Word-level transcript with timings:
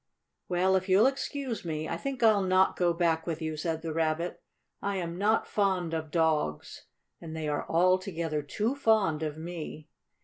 "Well, 0.49 0.75
if 0.75 0.89
you'll 0.89 1.05
excuse 1.05 1.63
me, 1.63 1.87
I 1.87 1.95
think 1.95 2.23
I'll 2.23 2.41
not 2.41 2.75
go 2.75 2.91
back 2.91 3.27
with 3.27 3.39
you," 3.39 3.55
said 3.55 3.83
the 3.83 3.93
Rabbit. 3.93 4.41
"I 4.81 4.95
am 4.95 5.15
not 5.15 5.45
fond 5.45 5.93
of 5.93 6.09
dogs, 6.09 6.85
and 7.21 7.35
they 7.35 7.47
are 7.47 7.69
altogether 7.69 8.41
too 8.41 8.73
fond 8.73 9.21
of 9.21 9.37
me. 9.37 9.89